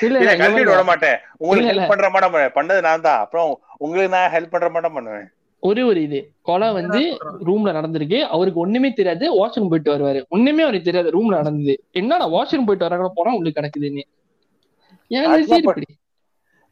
இல்ல 0.02 0.20
இல்ல 0.20 0.20
இல்ல 0.20 0.36
கழட்டிட்டு 0.36 0.72
விட 0.72 0.84
மாட்டேன். 0.84 1.18
உங்களுக்கு 1.38 1.70
இல்ல, 1.70 1.72
இல்ல. 1.72 1.82
ஹெல்ப் 1.82 1.90
பண்ற 1.90 2.10
மாட்டேன் 2.10 2.32
பண்ணுவேன். 2.32 2.56
பண்ணது 2.56 2.82
நான் 2.82 3.02
தான். 3.02 3.20
அப்புறம் 3.20 3.60
உங்களுக்கு 3.78 4.16
நான் 4.16 4.32
ஹெல்ப் 4.32 4.50
பண்ற 4.50 4.70
மாட்டேன் 4.70 4.94
பண்ணுவேன். 4.94 5.28
ஒரே 5.60 5.82
ஒரு 5.82 6.02
இது. 6.02 6.32
கொலை 6.42 6.74
வந்து 6.74 7.00
ரூம்ல 7.46 7.72
நடந்திருக்கு. 7.72 8.22
அவருக்கு 8.22 8.60
ஒண்ணுமே 8.60 8.92
தெரியாது. 8.92 9.26
வாஷ்ரூம் 9.40 9.70
போயிட்டு 9.70 9.94
வருவாரு. 9.96 10.26
ஒண்ணுமே 10.30 10.64
அவருக்கு 10.64 10.86
தெரியாது. 10.86 11.12
ரூம்ல 11.12 11.36
நடந்தது. 11.36 11.84
என்னடா 11.92 12.28
வாஷ்ரூம் 12.28 12.66
போயிட்டு 12.66 12.90
வர 12.90 13.10
போனா 13.16 13.34
உங்களுக்கு 13.34 13.62
கிடக்குதுன்னு. 13.62 14.06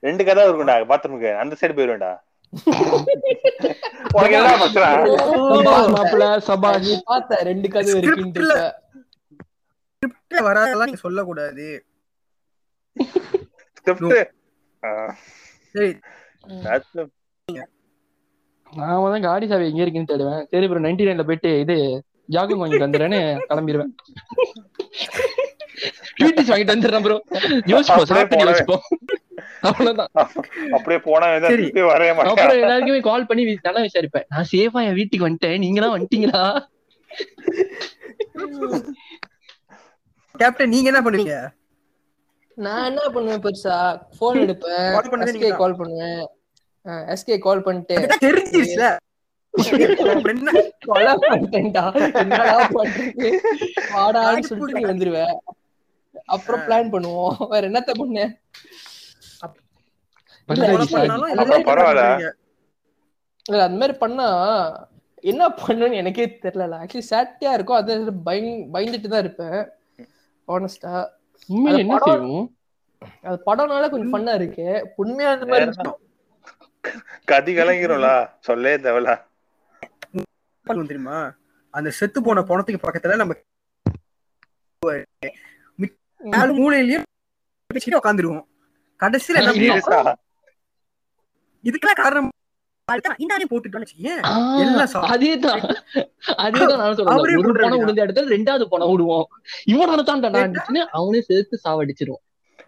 ரெண்டு 0.07 0.24
கதை 0.27 0.45
இருக்கும்டா 0.47 0.75
பாத்ரூமுக்கு 0.91 1.29
அந்த 1.41 1.53
சைடு 1.59 1.75
போயிருவேன்டா. 1.77 2.13
உனக்கு 4.15 4.35
என்ன 4.38 4.50
நீ 6.85 6.93
பார்த்த 7.12 7.39
ரெண்டு 7.50 7.67
கதவு 7.75 8.00
இருக்குன்ட்டு 8.01 8.41
இருக்க. 8.41 8.59
ஸ்கிரிப்ட்ல 9.95 10.41
வராதெல்லாம் 10.47 10.89
நீங்க 10.89 11.03
சொல்லக்கூடாது. 11.05 11.67
ஸ்கிரிப்ட் 13.77 14.05
சரி. 15.75 15.91
நான் 18.79 19.03
தான் 19.13 19.25
காடி 19.27 19.45
சாவி 19.50 19.69
எங்க 19.71 19.81
இருக்குன்னு 19.83 20.12
தேடுவேன். 20.12 20.43
சரி 20.53 20.65
ப்ரோ 20.69 20.83
நைன்டி 20.85 21.07
நைன்ல 21.07 21.25
போயிட்டு 21.29 21.51
இது 21.63 21.75
ஜாகிங் 22.35 22.62
வாங்கிட்டு 22.62 22.85
வந்துடுறேன்னு 22.85 23.19
கிளம்பிடுவேன் 23.50 23.91
வாங்கிட்டு 26.51 26.74
வந்துடுறேன் 26.74 27.05
ப்ரோ 27.07 27.17
யோசிப்போம் 27.74 28.09
சாப்பிட்டு 28.12 28.47
யோசிப்போம். 28.50 28.83
அவ்வளவுதான். 29.67 30.12
அப்படியே 30.75 31.00
போனா 31.07 31.27
வரவே 31.91 32.13
மாட்டேன். 32.17 32.31
அப்புறம் 32.31 32.62
எல்லாருக்குமே 32.62 33.00
கால் 33.01 33.27
பண்ணி 33.29 33.43
நல்லா 33.67 33.81
விசாரிப்பேன். 33.81 34.27
நான் 34.27 34.50
சேஃபா 34.51 34.81
என் 34.88 34.98
வீட்டுக்கு 35.00 35.27
வந்துட்டேன். 35.27 35.57
நீங்களா 35.57 35.89
வந்துட்டீங்களா? 35.95 36.43
கேப்டன் 40.36 40.74
நீங்க 40.74 40.89
என்ன 40.91 41.01
பண்ணுவீங்க? 41.05 41.36
நான் 42.57 42.86
என்ன 42.86 43.01
பண்ணுவேன் 43.13 43.43
பெருசா? 43.45 43.75
போன் 44.19 44.41
எடுப்பேன். 44.43 44.89
எஸ்கே. 45.25 45.50
கால் 45.62 45.79
பண்ணுவேன். 45.79 46.22
எஸ்கே 47.13 47.38
கால் 47.39 47.65
பண்ணிட்டு. 47.67 47.98
தெரிஞ்சிருச்சுல. 48.25 48.86
கொலை 50.88 51.13
பண்ணிட்டேன்டா. 51.24 51.84
என்னடா 52.24 52.55
வாடான்னு 53.93 54.48
சொல்லிட்டு 54.50 54.77
நீ 54.77 54.84
வந்துருவ 54.91 55.19
அப்புறம் 56.34 56.63
பிளான் 56.65 56.91
பண்ணுவோம். 56.93 57.38
வேற 57.51 57.63
என்னத்த 57.69 57.93
பண்ண 58.01 58.19
பல்லவி 58.22 58.43
கொலை 58.55 58.84
சாரி. 58.84 58.84
பண்ணாலும் 58.84 58.84
அப்ப 59.43 59.57
எல்லாம் 59.62 59.72
பரவாயில்ல. 59.72 59.72
பண்ணுவீங்க. 59.72 60.24
இல்ல 60.25 60.34
அந்த 60.49 60.65
மாதிரி 63.79 63.95
பண்ணா 64.03 64.27
என்ன 65.31 65.43
பண்ணணும்னு 65.59 65.99
எனக்கே 66.01 66.25
தெரியல. 66.43 66.75
ஆக்சுவலி 66.81 67.07
சேட்டியா 67.11 67.51
இருக்கும் 67.57 67.79
அது 67.81 67.93
பயங் 68.27 68.51
பயந்துட்டு 68.73 69.07
தான் 69.13 69.23
இருப்பேன் 69.25 69.59
ஆனஸ்டா 70.47 70.91
உண்மையில 71.49 71.81
என்ன 71.83 71.95
செய்வோம்? 72.05 72.45
அது 73.27 73.37
படம்னால 73.47 73.87
கொஞ்சம் 73.91 74.11
ஃபன்னா 74.13 74.33
இருக்கு. 74.39 74.67
உண்மையா 75.01 75.29
அந்த 75.35 75.45
மாதிரி. 75.51 75.65
கதி 77.31 77.51
கலங்கிரும்ல? 77.59 78.09
சொல்லே 78.47 78.73
பண்ணுவோம் 80.65 80.91
தெரியுமா? 80.91 81.17
அந்த 81.73 81.89
செத்து 81.99 82.19
போன 82.27 82.43
பணத்துக்கு 82.49 82.85
பக்கத்துல 82.85 83.17
நம்ம 83.21 83.33
நாலு 86.21 86.51
மூலையிலயும் 86.59 87.07
உட்காந்துருவோம் 87.99 88.45
கடைசியில 88.99 89.39
என்ன 89.41 89.51
இதுக்கெல்லாம் 91.65 91.95
காரணம் 91.95 92.31
ரெண்டாவது 98.31 98.65
பணம் 98.65 98.91
விடுவோம் 98.91 99.27
இவனால 99.72 100.01
அவனே 100.91 101.22
சேர்த்து 101.22 101.60
சாவடிச்சிருவோம் 101.63 102.24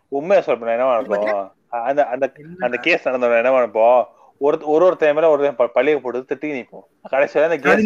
உண்மையா 0.10 0.42
சொல்றேன் 0.42 0.74
என்ன 0.74 0.92
நடக்கும் 0.92 1.50
அந்த 1.84 2.01
அந்த 2.06 2.25
அந்த 2.60 2.77
கேஸ் 2.77 3.08
நடந்தவன 3.08 3.38
என்ன 3.38 3.56
நினைப்போம் 3.58 4.00
ஒரு 4.42 4.58
ஒரு 4.66 4.86
ஒருத்தன் 4.86 5.16
மேல 5.16 5.30
ஒரு 5.30 5.44
பழிய 5.75 5.98
போட்டு 5.98 6.25
திட்டி 6.30 6.50
நிப்போம் 6.56 6.86
கடைசியில 7.12 7.44
அந்த 7.44 7.58
கேஸ். 7.58 7.84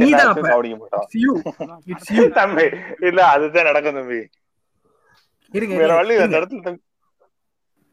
கவனிக்க 0.49 0.81
you. 1.15 2.31
தம்பி 2.39 2.65
இல்ல 3.01 3.19
அதுதான் 3.25 3.63
நடக்கும் 3.63 3.95
தம்பி. 3.95 4.19
இருங்க, 5.53 5.75
வேற 5.75 5.93
வழி 5.95 6.13
இல்ல 6.13 6.23
அந்த. 6.23 6.39
இடத்துல. 6.39 6.75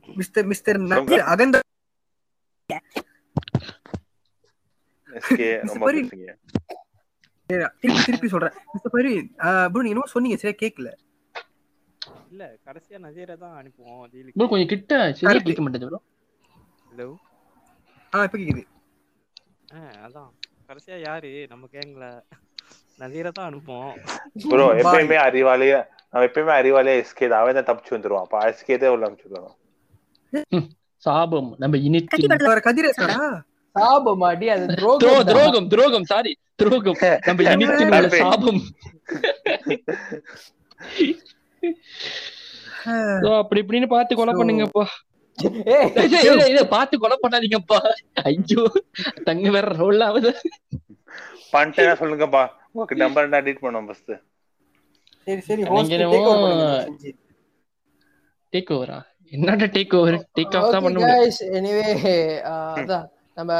மிஸ்டர் 0.08 0.44
மிஸ்டர் 0.44 0.78
அகந்த 1.24 1.56
திருப்பி 7.50 8.00
திருப்பி 8.06 8.28
சொல்றேன். 8.32 8.56
மிஸ்டர் 8.72 9.06
நீங்க 9.76 9.92
என்னமோ 9.92 10.10
சொன்னீங்க 10.14 10.36
சரியா 10.40 10.56
கேக்கல. 10.62 10.88
இல்ல 12.32 12.44
கடைசியா 12.66 12.98
நஜீரை 13.04 13.34
தான் 13.42 13.54
அனுப்புவோம் 13.60 14.00
ப்ரோ 14.00 14.08
ஜெயிலுக்கு 14.12 14.50
கொஞ்சம் 14.52 14.70
கிட்ட 14.72 14.92
சரியா 15.10 15.30
Correct. 15.30 15.46
கேட்க 15.48 15.62
மாட்டேது 15.64 15.88
ப்ரோ. 15.88 16.00
ஹலோ 16.90 17.06
ஆ 18.12 18.24
இப்ப 18.26 18.36
கேக்குது. 18.40 18.64
அதான். 20.06 20.30
கடைசியா 20.68 20.96
யாரு? 21.06 21.30
நம்ம 21.52 21.64
கேங்ல 21.74 22.06
நஜீரை 23.02 23.30
தான் 23.38 23.48
அனுப்புவோம். 23.50 23.92
ப்ரோ. 24.52 24.66
எப்பயுமே 24.82 25.18
அறிவாளியா 25.26 25.78
நம்ம 26.12 26.26
எப்பயுமே 26.28 26.54
அறிவாளியா 26.60 26.94
எஸ்கே 27.02 27.26
தான். 27.28 27.40
அவன் 27.42 27.58
தான் 27.58 27.68
தப்பிச்சு 27.70 27.96
வந்துருவான். 27.96 28.26
அப்ப 28.26 28.44
எஸ்கே 28.52 28.78
தான் 28.82 28.94
உள்ள 28.96 29.08
அனுப்பிச்சுடுவான் 29.08 29.56
சாபம். 31.04 31.50
நம்ம 31.58 31.76
இனித்து 31.78 32.16
கதிரேசா 32.66 33.08
சாபமாடி 33.76 34.46
அது 34.54 34.64
துரோ 34.72 34.92
துரோகம். 34.96 35.26
துரோகம் 35.26 35.68
துரோகம் 35.68 36.04
சாரி 36.04 36.32
துரோகம். 36.56 36.98
நம்ம 37.26 37.42
இனித்து. 37.54 37.84
சாபம். 38.20 38.62
So, 43.22 43.30
அப்படி 43.38 43.60
இப்படின்னு 43.62 43.86
பார்த்து 43.86 44.16
கொலை 44.16 44.32
பண்ணுங்கப்பா. 44.34 44.84
பார்த்து 46.68 46.98
கொலை 46.98 47.16
பண்ணாதீங்கப்பா. 47.22 47.78
ஐயோ 48.22 48.62
தங்க 49.24 49.50
வேற 49.50 49.68
ரோல் 49.80 50.00
ஆகுது. 50.00 50.32
பண்ணிட்டேன்னா 51.52 51.94
சொல்லுங்கப்பா. 52.00 52.42
உங்களுக்கு 52.70 52.96
நம்பர் 52.96 53.24
என்ன 53.24 53.40
டீட் 53.40 53.62
பண்ணுவோம் 53.62 53.86
ஃபர்ஸ்ட் 53.86 54.12
சரி 55.26 55.40
சரி. 55.40 55.62
டேக் 58.52 58.70
ஓவரா 58.76 58.98
என்னடா 59.32 59.66
டேக் 59.66 59.96
ஓவர் 59.96 60.16
டேக் 60.38 60.56
ஆஃப் 60.56 60.70
தான் 60.70 60.82
பண்ண 60.82 60.98
முடியும். 60.98 61.56
anyway, 61.58 61.88
ஆஹ், 62.50 62.76
அதான். 62.76 63.06
நம்ம 63.34 63.52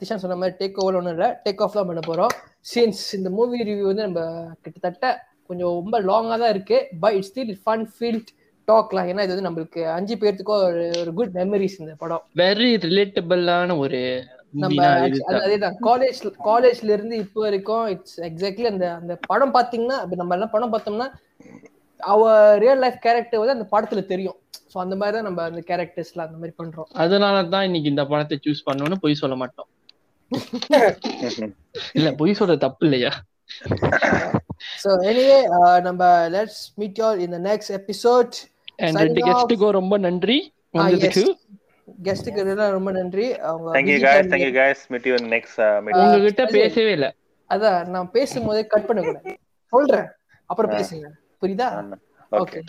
திஷான் 0.00 0.22
சொன்ன 0.22 0.36
மாதிரி 0.36 0.56
டேக் 0.60 0.80
ஓவர் 0.80 0.94
ஒன்றும் 0.94 1.14
இல்லை. 1.16 1.28
டேக் 1.44 1.62
ஆஃப் 1.62 1.72
தான் 1.72 1.86
பண்ண 1.86 2.00
போறோம். 2.06 2.32
சின்ஸ் 2.74 3.02
இந்த 3.12 3.30
மூவி 3.30 3.62
ரிவ்யூ 3.62 3.80
வந்து 3.82 4.02
நம்ம 4.02 4.22
கிட்டத்தட்ட 4.62 5.06
கொஞ்சம் 5.46 5.72
ரொம்ப 5.78 6.00
லாங்கா 6.02 6.38
தான் 6.38 6.48
இருக்கு. 6.48 6.88
But 7.00 7.12
it's 7.12 7.30
still 7.30 7.56
fun 7.64 7.86
filled 7.94 8.30
டாக்லாம் 8.68 9.08
ஏன்னா 9.10 9.22
இது 9.22 9.34
வந்து 9.34 9.48
நம்மளுக்கு 9.48 9.92
அஞ்சு 9.92 10.14
பேர்த்துக்கும் 10.16 10.62
ஒரு 10.66 10.92
ஒரு 11.00 11.12
குட் 11.14 11.34
மெமரிஸ் 11.34 11.78
இந்த 11.78 11.94
படம். 11.98 12.22
வெரி 12.36 12.68
ரிலேட்டபிளான 12.86 13.78
ஒரு 13.78 14.00
நம்ம 14.54 14.80
அதேதான் 15.42 15.76
காலேஜ் 15.82 16.18
காலேஜ்ல 16.44 16.90
இருந்து 16.90 17.16
இப்போ 17.16 17.40
வரைக்கும் 17.40 17.86
இட்ஸ் 17.86 18.20
எக்ஸாக்ட்லி 18.20 18.66
அந்த 18.66 18.92
அந்த 18.92 19.18
படம் 19.26 19.54
பாத்தீங்கன்னா 19.54 19.98
இப்ப 20.04 20.16
நம்ம 20.16 20.34
எல்லாம் 20.34 20.50
படம் 20.50 20.72
பார்த்தோம்னா 20.72 21.08
அவ 22.00 22.22
ரியல் 22.58 22.78
லைஃப் 22.78 23.00
கேரக்டர் 23.00 23.38
வந்து 23.38 23.56
அந்த 23.58 23.68
படத்துல 23.72 24.06
தெரியும். 24.06 24.38
சோ 24.74 24.78
அந்த 24.78 24.96
மாதிரி 24.96 25.16
தான் 25.16 25.26
நம்ம 25.26 25.42
அந்த 25.42 25.62
கேரக்டர்ஸ்லாம் 25.66 26.18
அந்த 26.18 26.36
மாதிரி 26.36 26.52
பண்றோம். 26.58 26.92
அதனால 26.92 27.44
தான் 27.44 27.64
இன்னைக்கு 27.64 27.88
இந்த 27.88 28.06
படத்தை 28.06 28.40
சூஸ் 28.44 28.68
பண்ணணும்னு 28.70 28.94
பொய் 29.00 29.14
சொல்ல 29.14 29.36
மாட்டோம். 29.36 29.66
இல்ல 31.92 32.12
பொய் 32.12 32.34
சொல்றது 32.34 32.58
தப்பு 32.58 32.86
இல்லையா? 32.86 33.10
ஸோ 34.84 34.88
எனிவே 34.88 35.80
நம்ம 35.80 36.28
let's 36.28 36.74
meet 36.74 36.98
you 36.98 37.12
in 37.12 37.30
the 37.30 37.38
next 37.38 37.68
episode 37.68 38.28
and. 38.76 39.18
கெஸ்ட்டுக்கும் 39.18 39.70
ரொம்ப 39.70 39.98
நன்றி. 39.98 40.52
வந்ததுக்கு. 40.78 41.32
கெஸ்ட்டுக்கு 42.02 42.36
எல்லாம் 42.36 42.70
ரொம்ப 42.70 42.90
நன்றி. 42.90 43.38
அவங்க 43.38 43.80
thank you 43.80 43.84
busy 43.84 43.98
guys 43.98 44.26
time- 44.26 44.28
thank you 44.28 44.58
guys. 44.58 44.74
Meet 44.88 45.04
you 45.04 45.20
in 45.20 45.28
next 45.28 45.60
uh, 45.60 45.64
meet 45.64 45.96
உங்ககிட்ட 45.96 46.44
அது- 46.44 46.50
பேசவே 46.50 46.92
இல்ல. 46.92 47.14
அதான் 47.48 47.86
நான் 47.86 48.10
பேசும்போதே 48.10 48.66
கட் 48.66 48.86
பண்ணக்கூடாது. 48.86 49.38
சொல்றேன். 49.66 50.06
அப்புறம் 50.46 50.76
பேசுங்க. 50.76 51.08
புரியுதா? 51.42 51.92
Okay 52.30 52.60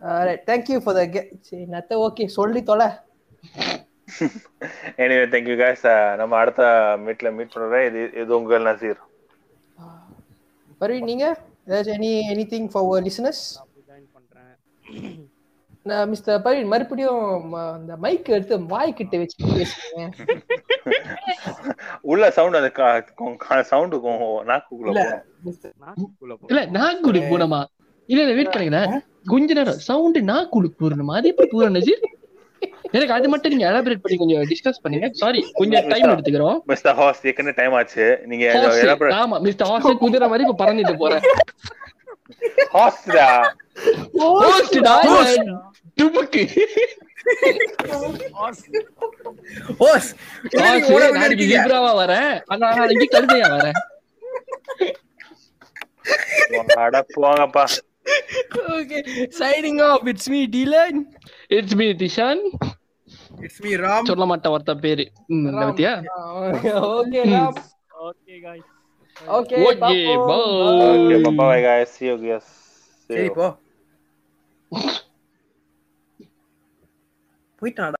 okay 0.00 0.34
thank 0.46 0.68
you 0.68 0.78
for 0.78 0.94
the 0.94 1.02
சரி 1.40 1.64
நத்த 1.64 1.94
ஓகே 2.06 2.26
சொல்லி 2.26 2.62
தொலை. 2.62 2.88
Anyway 5.02 5.26
thank you 5.32 5.54
guys. 5.56 5.82
Uh, 5.84 6.16
நம்ம 6.16 6.36
அடுத்த 6.36 6.62
மீட்ல 7.06 7.34
மீட் 7.34 7.52
பண்றேன் 7.52 7.86
இது 7.86 8.20
இது 8.22 8.36
உங்கள் 8.36 8.62
நசீர். 8.62 9.00
பரி 10.78 11.00
நீங்க? 11.00 11.36
ஏதாச்சும் 11.66 11.98
any 11.98 12.10
anything 12.52 12.68
for 12.72 13.02
listeners 13.02 13.44
join 13.88 14.08
பண்றேன் 14.12 14.52
நான் 15.82 16.08
மிஸ்டர் 16.08 16.42
பரி 16.42 16.64
மறுபடியும் 16.64 17.52
அந்த 17.52 17.96
மைக் 17.96 18.28
எடுத்து 18.28 18.64
வாய் 18.64 18.92
கிட்ட 18.92 19.18
வச்சு 19.18 19.46
பேசுங்க. 19.46 20.04
உள்ள 22.02 22.30
சவுண்ட் 22.30 22.56
அந்த 22.56 22.70
சவுண்டு 23.62 23.96
நாக்குக்குள்ள 24.44 24.90
போகும். 24.94 26.48
இல்ல 26.48 26.62
போனமா 27.30 27.60
இல்ல 28.08 28.20
இல்ல 28.24 28.34
வெயிட் 28.38 28.52
பண்ணுங்களேன் 28.54 28.90
கொஞ்ச 29.32 29.54
நேரம் 29.58 29.80
சவுண்ட் 29.88 30.18
நான் 30.32 30.50
குடு 30.54 30.68
பூர்ணமா 30.80 31.16
அது 31.18 31.30
எப்படி 31.32 31.48
பூரண 31.52 31.72
நஜீர் 31.78 32.02
எனக்கு 32.96 33.14
அது 33.16 33.26
மட்டும் 33.32 33.52
நீங்க 33.52 33.64
எலாபரேட் 33.70 34.02
பண்ணி 34.02 34.16
கொஞ்சம் 34.20 34.42
டிஸ்கஸ் 34.50 34.82
பண்ணுங்க. 34.82 35.06
சாரி 35.20 35.40
கொஞ்சம் 35.60 35.86
டைம் 35.92 36.10
எடுத்துக்கிறோம். 36.12 36.58
மிஸ்டர் 36.72 36.96
ஹாஸ் 36.98 37.22
ஏற்கனவே 37.28 37.54
டைம் 37.60 37.74
ஆச்சு. 37.78 38.04
நீங்க 38.30 38.44
ஆமா 39.22 39.36
மிஸ்டர் 39.46 39.68
ஹாஸ் 39.70 40.02
குதிரை 40.02 40.26
மாதிரி 40.32 40.44
இப்ப 40.46 40.58
பறந்துட்டு 40.62 40.94
போறேன். 41.02 41.24
ஹாஸ்டா 42.76 43.28
Host 44.22 44.74
டா, 44.86 44.94
இவன் 45.06 45.48
டுமுக்கு 45.98 46.42
ஹோஸ் 48.38 48.62
Horse, 49.80 50.10
நாளைக்கு 51.16 51.48
ஜீப்ராவா 51.52 51.90
வரேன். 52.02 52.32
ஆனா 52.52 52.68
நாளைக்கு 52.80 53.08
கழுதையா 53.16 53.48
வரேன். 53.56 53.78
அட 56.84 56.96
போங்கப்பா. 57.16 57.64
Okay 58.72 58.98
signing 59.38 59.80
off 59.84 60.06
it's 60.08 60.30
me 60.30 60.40
Dylan 60.52 60.98
it's 61.50 61.76
me 61.76 61.88
Dishan 62.02 62.42
it's 63.40 63.62
me 63.62 63.72
Ram 63.82 64.08
சொல்ல 64.10 64.26
மாட்டேன் 64.26 64.54
ஒருத்த 64.54 64.74
பேரு 64.80 65.06
ம், 65.30 65.44
இந்த 65.44 65.64
பத்தியா 65.64 65.92
okay 66.92 67.22
Ram 67.32 67.58
okay 68.04 68.36
guys 68.44 68.70
okay 69.16 69.56
Okay, 69.58 69.74
bye. 69.80 70.38
Okay 70.86 71.18
bye 71.40 71.58
guys. 71.62 71.90
See 71.90 72.08
you 72.08 72.16
guys. 72.22 72.46
See 73.10 73.10
சரி 73.10 73.26
you. 73.26 73.34
போ 73.36 73.46
போயிட்டான் 77.62 77.94